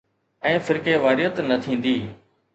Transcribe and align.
۽ 0.47 0.61
فرقيواريت 0.69 1.35
نه 1.51 1.55
ٿيندي. 1.69 1.95